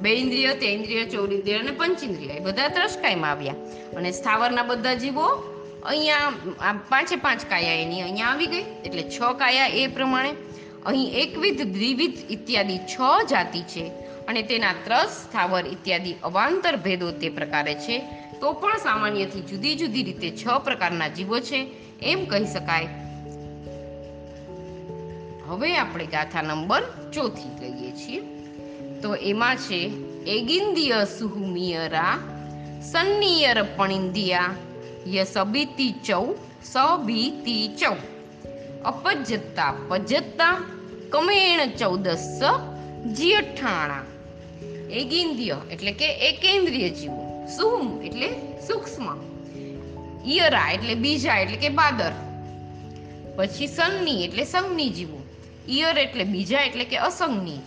[0.00, 3.52] બે ઇન્દ્રિય તે ઇન્દ્રિય ચૌરિન્દ્રિય અને પંચેન્દ્રિય એ બધા ત્રસકાયમાં આવ્યા.
[3.96, 5.26] અને સ્થાવરના બધા જીવો
[5.86, 8.64] અહીંયા, આ પાંચે પાંચ કાયા એની અહીંયા આવી ગઈ.
[8.84, 10.34] એટલે છ કાયા એ પ્રમાણે
[10.86, 14.09] અહીં એકવિધ, દ્વિવિધ ઇત્યાદિ છ જાતિ છે.
[14.30, 17.98] અને તેના ત્રસ, સ્થાવર ઇત્યાદિ અવાંતર ભેદો તે પ્રકારે છે.
[18.40, 21.66] તો પણ સામાન્યથી જુદી જુદી રીતે છ પ્રકારના જીવો છે.
[22.02, 22.88] એમ કહી શકાય.
[25.46, 28.20] હવે આપણે ગાથા નંબર ચોથી લઈએ છીએ.
[29.02, 29.90] તો એમાં છે,
[30.26, 32.18] એગિંદિય સુહુમિયરા
[32.82, 34.54] સન્નિયર પણિંદિયા
[35.06, 37.94] યસબીતી ચૌ સબીતી ચૌ.
[38.84, 40.64] અપજ્જતા પજ્જતા
[41.10, 42.40] કમેણ ચૌદસ
[43.16, 44.02] જીઅઠાણા
[44.92, 47.46] એગિંદ્ય એટલે કે એકેન્દ્રિય જીવો.
[47.46, 48.28] સુમ, એટલે
[48.66, 49.30] સૂક્ષ્મ.
[50.26, 52.12] ઈયરા, એટલે બીજા, એટલે કે બાદર.
[53.36, 55.22] પછી સંની, એટલે સંગની જીવો.
[55.68, 57.58] ઈયર એટલે બીજા, એટલે કે અસંગની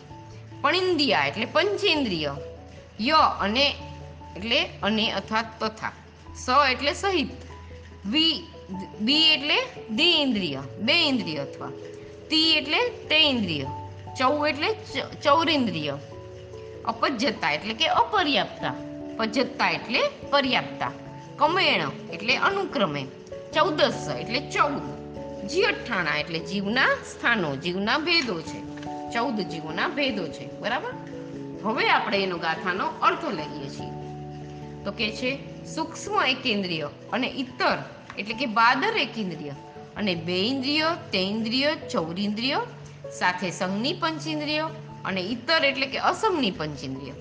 [0.62, 2.36] પણિંદિયા એટલે પંચેન્દ્રિય.
[3.02, 3.74] ય અને,
[4.36, 5.92] એટલે અને અથવા તથા.
[6.46, 7.30] સ એટલે સહિત.
[8.06, 8.48] વી,
[9.02, 9.56] બી એટલે
[9.90, 11.70] દ્વિ ઇન્દ્રિય બે ઇન્દ્રિય અથવા.
[12.30, 13.66] તી એટલે તે ઇન્દ્રિય
[14.20, 14.74] ચૌ એટલે
[15.24, 15.98] ચૌરિન્દ્રિય.
[16.86, 18.74] અપજ્જતા એટલે કે અપર્યાપ્તા
[19.18, 20.92] પજ્જતા એટલે પર્યાપ્તા
[21.38, 23.06] કમેણ એટલે અનુક્રમે.
[23.54, 25.04] ચૌદસ એટલે ચૌદ.
[25.48, 28.64] જી અઠ્ઠાણા એટલે જીવના સ્થાનો, જીવના ભેદો છે.
[29.14, 30.60] ચૌદ જીવોના ભેદો છે.
[30.60, 30.94] બરાબર?
[31.64, 33.90] હવે આપણે એનો ગાથાનો અર્થ લઈએ છીએ.
[34.84, 37.78] તો કે છે, સૂક્ષ્મ એકેન્દ્રિય અને ઇતર
[38.18, 39.50] એટલે કે બાદર એકેન્દ્રિય
[39.98, 42.58] અને બે ઇન્દ્રિય તેન્દ્રિય ચૌરિન્દ્રિય
[43.20, 44.70] સાથે સંઘની પંચેન્દ્રિય
[45.06, 47.12] અને ઇતર એટલે કે અસમની પંચેન્દ્રિય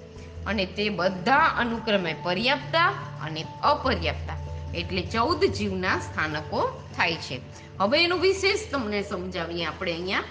[0.46, 2.88] અને તે બધા અનુક્રમે પર્યાપ્તા
[3.22, 4.36] અને અપર્યાપ્તા,
[4.74, 7.40] એટલે ચૌદ જીવના સ્થાનકો થાય છે.
[7.78, 10.22] હવે એનું વિશેષ તમને સમજાવીએ આપણે અહીંયા.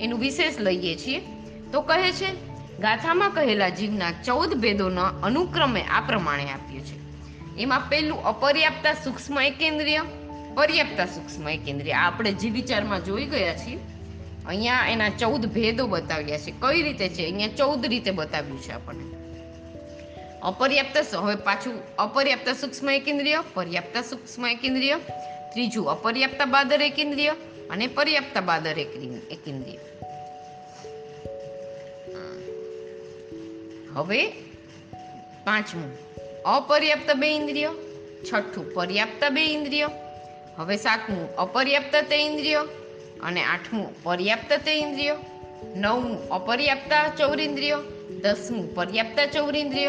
[0.00, 1.20] એનું વિશેષ લઈએ છીએ.
[1.72, 2.30] તો કહે છે,
[2.78, 6.96] ગાથામાં કહેલા જીવના ચૌદ ભેદોના અનુક્રમે આ પ્રમાણે આપ્યું છે.
[7.62, 10.02] એમાં પહેલું અપર્યાપ્તા સૂક્ષ્મ એકેન્દ્રિય,
[10.54, 11.92] પર્યાપ્તા સૂક્ષ્મ એકેન્દ્રિય.
[11.92, 13.78] આપણે જીવ વિચારમાં જોઈ ગયા છીએ
[14.50, 16.50] અહીંયા એના ચૌદ ભેદો બતાવ્યા છે.
[16.50, 17.24] કઈ રીતે છે?
[17.24, 19.20] અહીંયા ચૌદ રીતે બતાવ્યું છે આપણને.
[20.42, 24.96] અપર્યાપ્ત હવે પાછું અપર્યાપ્ત સૂક્ષ્મ એકેન્દ્રિય, પર્યાપ્ત સૂક્ષ્મ એકેન્દ્રિય,
[25.52, 27.28] ત્રીજું અપર્યાપ્ત બાદર એકેન્દ્રિય
[27.70, 28.78] અને પર્યાપ્ત બાદર
[29.30, 29.78] એકેન્દ્રિય.
[33.94, 34.30] હવે
[35.44, 35.90] પાંચમું,
[36.42, 37.70] અપર્યાપ્ત બે ઇન્દ્રિય,
[38.32, 39.88] છઠ્ઠું પર્યાપ્ત બે ઇન્દ્રિય,
[40.56, 42.66] હવે સાતમું, અપર્યાપ્ત તે ઇન્દ્રિય
[43.22, 45.16] અને આઠમું પર્યાપ્ત તે ઇન્દ્રિયો,
[45.76, 47.76] નવમું અપર્યાપ્ત ચૌરિન્દ્રિય,
[48.22, 49.86] દસમું પર્યાપ્ત ચૌરિન્દ્રિય,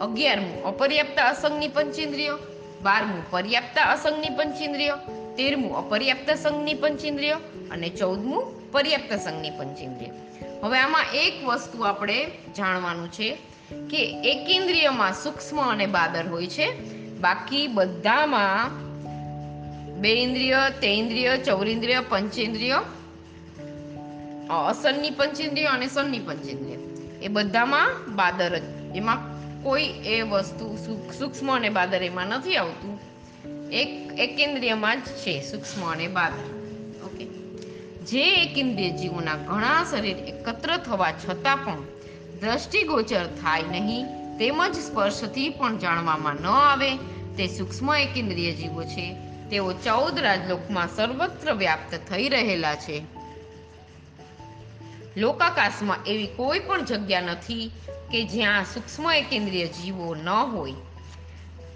[0.00, 2.38] અગિયારમું અપર્યાપ્ત અસંગની પંચેન્દ્રિય,
[2.82, 4.98] બારમું પર્યાપ્ત અસંગની પંચેન્દ્રિય,
[5.36, 7.32] તેરમું અપર્યાપ્ત સંઘની પંચેન્દ્રિય
[7.70, 10.10] અને ચૌદમું પર્યાપ્ત સંઘની પંચેન્દ્રિય.
[10.62, 13.38] હવે આમાં એક વસ્તુ આપણે જાણવાનું છે
[13.90, 16.72] કે એકેન્દ્રિયમાં સૂક્ષ્મ અને બાદર હોય છે.
[17.20, 18.87] બાકી બધામાં
[19.98, 22.82] બે ઇન્દ્રિયો તે ઇન્દ્રિયો ચૌરિન્દ્રિય પંચેન્દ્રિય
[24.68, 26.74] અસનની પંચેન્દ્રિય અને સનની પંચેન્દ્રિય
[27.22, 28.62] એ બધામાં બાદર જ.
[28.96, 30.76] એમાં કોઈ એ વસ્તુ
[31.18, 33.00] સૂક્ષ્મ અને બાદર એમાં નથી આવતું.
[33.70, 36.54] એક એકેન્દ્રિયમાં જ છે સૂક્ષ્મ અને બાદર.
[37.04, 37.24] ઓકે.
[38.04, 41.82] જે એકેન્દ્રિય જીવોના ઘણા શરીર એકત્ર થવા છતાં પણ
[42.40, 44.06] દ્રષ્ટિગોચર થાય નહીં,
[44.38, 46.96] તેમજ સ્પર્શથી પણ જાણવામાં ન આવે,
[47.36, 49.27] તે સૂક્ષ્મ એકેન્દ્રિય જીવો છે.
[49.50, 53.02] તેઓ ચૌદ રાજલોકમાં સર્વત્ર વ્યાપ્ત થઈ રહેલા છે.
[55.16, 57.70] લોકાકાશમાં એવી કોઈ પણ જગ્યા નથી
[58.12, 60.72] કે જ્યાં સૂક્ષ્મ કેન્દ્રીય જીવો ન હોય.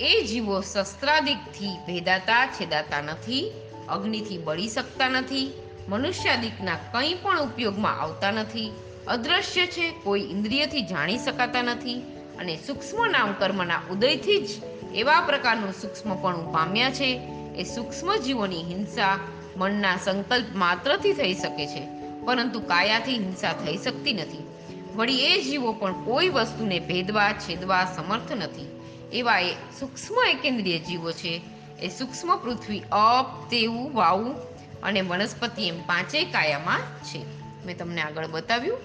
[0.00, 3.52] એ જીવો શસ્ત્રાદિકથી ભેદાતા, છેદાતા નથી,
[3.88, 5.52] અગ્નિથી બળી શકતા નથી,
[5.88, 8.72] મનુષ્યાદિકના કંઈ પણ ઉપયોગમાં આવતા નથી,
[9.08, 11.94] અદ્રશ્ય છે, કોઈ ઇન્દ્રિયથી જાણી શકાતા નથી
[12.38, 14.48] અને સૂક્ષ્મ નામકર્મના ઉદયથી જ
[14.94, 19.18] એવા પ્રકારનું સૂક્ષ્મપણું પામ્યા છે એ સૂક્ષ્મ જીવોની હિંસા
[19.56, 21.82] મનના સંકલ્પ માત્રથી થઈ શકે છે,
[22.24, 24.46] પરંતુ કાયાથી હિંસા થઈ શકતી નથી.
[24.94, 28.80] વળી એ જીવો પણ કોઈ વસ્તુને ભેદવા, છેદવા સમર્થ નથી.
[29.12, 31.40] એવા એ સૂક્ષ્મ એકેન્દ્રિય જીવો છે.
[31.82, 34.34] એ સૂક્ષ્મ પૃથ્વી અપ, તેવું, વાવું
[34.82, 37.24] અને વનસ્પતિ એમ પાંચેય કાયામાં છે.
[37.66, 38.78] મેં તમને આગળ બતાવ્યું.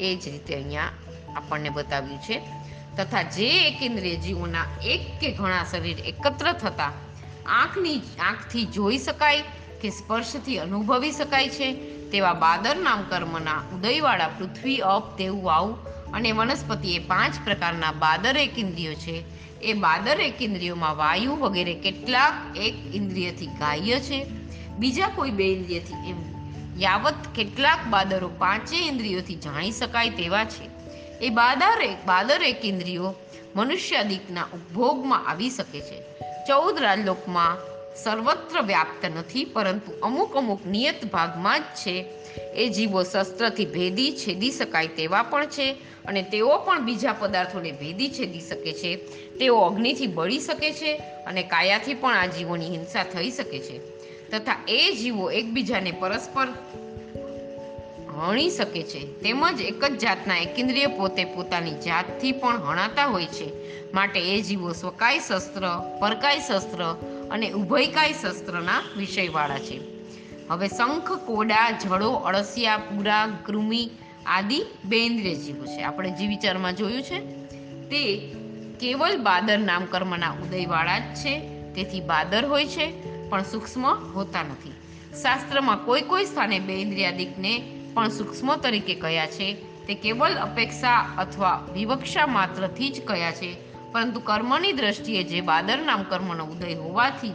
[0.00, 0.82] એ જ રીતે અહીંયા
[1.36, 2.40] આપણને બતાવ્યું છે.
[2.96, 6.92] તથા જે એકેન્દ્રિય જીવોના એક કે ઘણા શરીર એકત્ર થતા
[7.48, 9.40] આંખની આંખથી જોઈ શકાય
[9.82, 11.72] કે સ્પર્શથી અનુભવી શકાય છે
[12.10, 15.72] તેવા બાદર નામ કર્મના ઉદયવાળા પૃથ્વી અપ, તેવું વાવ
[16.14, 19.24] અને વનસ્પતિ એ પાંચ પ્રકારના બાદર એક ઇન્દ્રિયો છે.
[19.60, 24.26] એ બાદર એક ઇન્દ્રિયોમાં વાયુ વગેરે કેટલાક એક ઇન્દ્રિયથી ગ્રાહ્ય છે.
[24.78, 26.16] બીજા કોઈ બે ઇન્દ્રિયથી એમ
[26.80, 30.77] યાવત કેટલાક બાદરો પાંચેય ઇન્દ્રિયોથી જાણી શકાય તેવા છે.
[31.22, 33.14] એ બાદર બાદરે ઇન્દ્રિયો
[33.56, 36.02] મનુષ્યાદિકના ઉપભોગમાં આવી શકે છે.
[36.48, 37.56] ચૌદ રાજલોકમાં
[37.96, 42.04] સર્વત્ર વ્યાપ્ત નથી, પરંતુ અમુક અમુક નિયત ભાગમાં જ છે.
[42.54, 45.72] એ જીવો શસ્ત્રથી ભેદી છેદી શકાય તેવા પણ છે
[46.06, 48.96] અને તેઓ પણ બીજા પદાર્થોને ભેદી છેદી શકે છે.
[49.38, 53.78] તેઓ અગ્નિથી બળી શકે છે અને કાયાથી પણ આ જીવોની હિંસા થઈ શકે છે.
[54.30, 56.48] તથા એ જીવો એકબીજાને પરસ્પર
[58.18, 59.20] હણી શકે છે.
[59.20, 63.48] તેમજ એક જ જાતના એકેન્દ્રિય પોતે પોતાની જાતથી પણ હણાતા હોય છે.
[63.92, 66.96] માટે એ જીવો સ્વકાય શસ્ત્ર, પરકાય શસ્ત્ર
[67.30, 69.80] અને ઉભયકાય શસ્ત્રના વિષયવાળા છે.
[70.50, 73.90] હવે શંખ, કોડા, જડો, અળસિયા, પૂરા, કૃમિ
[74.26, 75.82] આદિ બેન્દ્રિય જીવો છે.
[75.82, 77.18] આપણે જે વિચારમાં જોયું છે
[77.90, 78.34] તે
[78.80, 81.38] કેવલ બાદર નામકર્મના ઉદયવાળા જ છે.
[81.74, 82.92] તેથી બાદર હોય છે,
[83.28, 84.72] પણ સૂક્ષ્મ હોતા નથી.
[85.22, 89.54] શાસ્ત્રમાં કોઈ કોઈ સ્થાને બેન્દ્રિયાદિકને પણ સૂક્ષ્મ તરીકે કયા છે?
[89.86, 93.56] તે કેવલ અપેક્ષા અથવા વિવક્ષા માત્રથી જ કયા છે?
[93.92, 97.30] પરંતુ કર્મની દ્રષ્ટિએ જે બાદર નામ કર્મનો ઉદય હોવાથી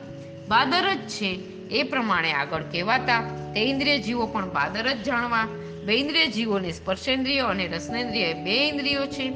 [0.47, 1.27] બાદર જ છે.
[1.71, 3.21] એ પ્રમાણે આગળ કહેવાતા
[3.53, 5.47] તે ઇન્દ્રિય જીવો પણ બાદર જ જાણવા,
[5.85, 9.29] બે ઇન્દ્રિય જીવોને સ્પર્શેન્દ્રિય અને રસનેન્દ્રિય બે ઇન્દ્રિયો છે.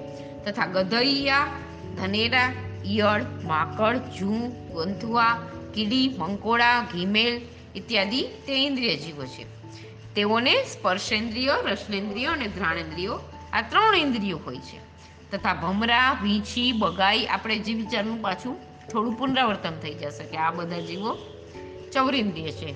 [0.46, 1.48] તથા ગધૈયા,
[1.98, 2.52] ધનેરા,
[2.86, 4.34] ઈયળ, માકડ, જૂ
[4.76, 5.34] ગંથુઆ
[5.74, 7.42] કીડી, મંકોડા, ઘીમેલ
[7.76, 9.57] ઇત્યાદિ તે ઇન્દ્રિય જીવો છે.
[10.18, 13.20] તેઓને સ્પર્શેન્દ્રિય રસનેન્દ્રિય અને ઘ્રાણેન્દ્રિયો
[13.54, 14.80] આ ત્રણ ઇન્દ્રિયો હોય છે.
[15.32, 20.80] તથા ભમરા, વીંછી, બગાઈ આપણે જે વિચારનું પાછું થોડું પુનરાવર્તન થઈ જશે કે આ બધા
[20.80, 21.18] જીવો
[21.94, 22.76] ચૌરિન્દ્રિય છે.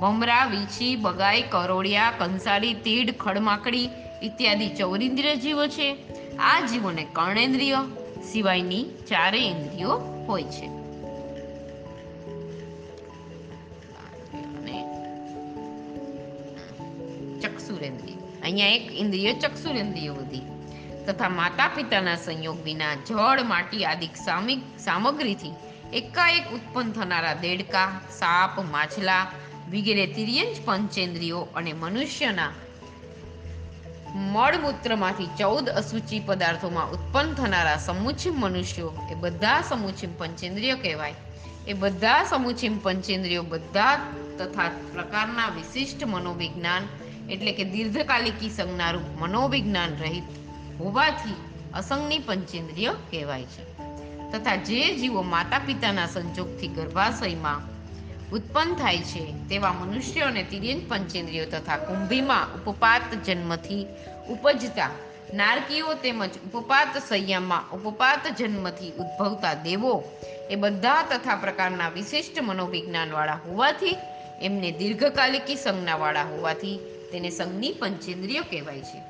[0.00, 3.88] ભમરા, વીંછી, બગાઈ, કરોળિયા કંસારી તીડ, ખડમાકડી
[4.22, 5.96] ઇત્યાદિ ચૌરિન્દ્રિય જીવો છે.
[6.36, 7.76] આ જીવોને કર્ણેન્દ્રિય
[8.32, 9.92] સિવાયની ચારે ઇન્દ્રિયો
[10.28, 10.71] હોય છે.
[17.72, 20.40] ચક્ષુરેન્દ્રિય અહીંયા એક ઇન્દ્રિય ચક્ષુરેન્દ્રિય વધી
[21.06, 25.52] તથા માતા પિતાના સંયોગ વિના જળ, માટી આદિ સામિક સામગ્રીથી
[25.92, 29.26] એકાએક ઉત્પન્ન થનારા દેડકા, સાપ, માછલા,
[29.70, 32.52] વગેરે તિર્યંજ પંચેન્દ્રિયો અને મનુષ્યના
[34.14, 41.14] મળમૂત્રમાંથી ચૌદ અસુચિ પદાર્થોમાં ઉત્પન્ન થનારા સમુચિમ મનુષ્યો એ બધા સમુચિમ પંચેન્દ્રિયો કહેવાય.
[41.68, 44.00] એ બધા સમુચિમ પંચેન્દ્રિયો બધા
[44.38, 46.82] તથા પ્રકારના વિશિષ્ટ મનોવિજ્ઞાન
[47.32, 50.24] એટલે કે દીર્ઘકાલિકી સંજ્ઞારૂપ મનોવિજ્ઞાન રહિત
[50.80, 51.34] હોવાથી
[51.74, 53.64] અસંગની પંચેન્દ્રિય કહેવાય છે.
[54.32, 57.60] તથા જે જીવો માતા પિતાના સંજોગથી ગર્ભાશયમાં
[58.30, 63.86] ઉત્પન્ન થાય છે, તેવા મનુષ્યો અને તિર્યન પંચેન્દ્રિયો તથા કુંભીમાં ઉપપાત જન્મથી
[64.28, 64.90] ઉપજતા
[65.34, 70.04] નારકીઓ તેમજ ઉપપાત સંયમમાં ઉપપાત જન્મથી ઉદ્ભવતા દેવો
[70.50, 73.96] એ બધા તથા પ્રકારના વિશિષ્ટ મનોવિજ્ઞાનવાળા હોવાથી
[74.42, 76.78] એમને દીર્ઘકાલિકી સંજ્ઞાવાળા હોવાથી
[77.12, 79.00] તેને સંઘની પંચેન્દ્રિય કહેવાય છે.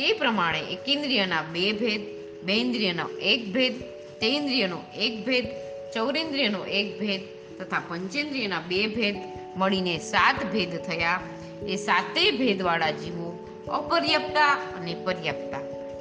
[0.00, 2.00] એ પ્રમાણે એકેન્દ્રિયના બે ભેદ,
[2.44, 3.80] બે ઇન્દ્રિયનો એક ભેદ
[4.20, 5.46] તેન્દ્રિયનો એક ભેદ,
[5.94, 7.20] ચૌરેન્દ્રિયનો એક ભેદ
[7.62, 9.16] તથા પંચેન્દ્રિયના બે ભેદ
[9.56, 11.20] મળીને સાત ભેદ થયા.
[11.68, 15.60] એ સાતેય ભેદવાળા જીવો અપર્યાપ્તા અને પર્યાપ્તા.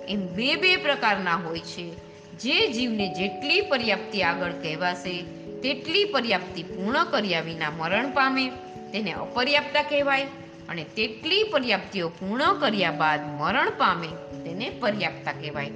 [0.10, 1.92] એમ બે બે પ્રકારના હોય છે.
[2.38, 5.22] જે જીવને જેટલી પર્યાપ્તિ આગળ કહેવાશે,
[5.62, 8.52] તેટલી પર્યાપ્તિ પૂર્ણ કર્યા વિના મરણ પામે.
[8.92, 10.28] તેને અપર્યાપ્તા કહેવાય.
[10.70, 14.08] અને તેટલી પર્યાપ્તિઓ પૂર્ણ કર્યા બાદ મરણ પામે
[14.44, 15.72] તેને પર્યાપ્તા કહેવાય.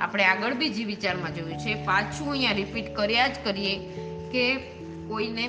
[0.00, 3.76] આપણે આગળ બી જે વિચારમાં જોયું છે, પાછું અહીંયા રિપીટ કર્યા જ કરીએ
[4.32, 4.56] કે
[5.08, 5.48] કોઈને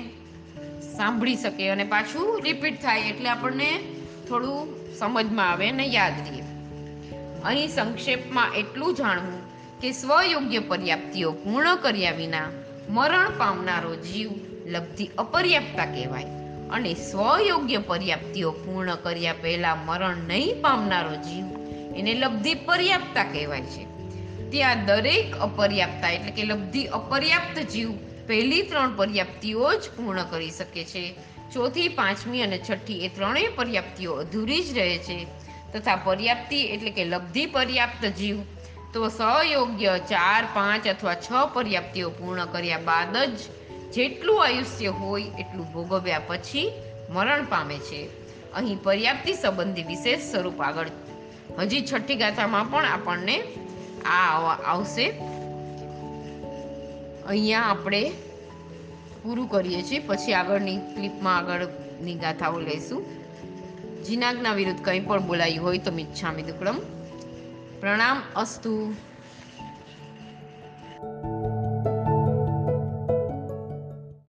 [0.96, 3.70] સાંભળી શકે અને પાછું રિપીટ થાય એટલે આપણને
[4.28, 6.42] થોડું સમજમાં આવે ને યાદ રહે
[7.44, 9.40] અહીં સંક્ષેપમાં એટલું જાણવું
[9.80, 12.48] કે સ્વયોગ્ય પર્યાપ્તિઓ પૂર્ણ કર્યા વિના
[12.88, 14.30] મરણ પામનારો જીવ
[14.66, 16.47] લબ્ધિ અપર્યાપ્તા કહેવાય.
[16.70, 21.44] અને સ્વયોગ્ય પર્યાપ્તિઓ પૂર્ણ કર્યા પહેલાં મરણ નહીં પામનારો જીવ
[21.96, 23.84] એને લબ્ધિ પર્યાપ્તા કહેવાય છે.
[24.50, 27.92] ત્યાં દરેક અપર્યાપ્તા એટલે કે લબ્ધિ અપર્યાપ્ત જીવ
[28.26, 31.14] પહેલી ત્રણ પર્યાપ્તિઓ જ પૂર્ણ કરી શકે છે.
[31.52, 35.26] ચોથી, પાંચમી અને છઠ્ઠી એ ત્રણેય પર્યાપ્તિઓ અધૂરી જ રહે છે.
[35.72, 38.36] તથા પર્યાપ્તિ એટલે કે લબ્ધિ પર્યાપ્ત જીવ.
[38.94, 43.38] તો સહયોગ્ય ચાર, પાંચ અથવા છ પર્યાપ્તિઓ પૂર્ણ કર્યા બાદ જ
[43.92, 46.72] જેટલું આયુષ્ય હોય એટલું ભોગવ્યા પછી
[47.10, 48.08] મરણ પામે છે.
[48.52, 50.86] અહીં પર્યાપ્તિ સંબંધી વિશેષ સ્વરૂપ આગળ.
[51.58, 53.42] હજી છઠ્ઠી ગાથામાં પણ આપણને
[54.04, 55.10] આ આવશે.
[57.26, 58.12] અહીંયા આપણે
[59.22, 59.98] પૂરું કરીએ છીએ.
[59.98, 63.06] પછી આગળની ક્લિપમાં આગળની ગાથાઓ લઈશું.
[64.04, 66.78] જીનાગના વિરુદ્ધ કંઈ પણ બોલાયું હોય તો મિચ્છામી દુક્કડમ
[67.80, 68.94] પ્રણામ અસ્તુ.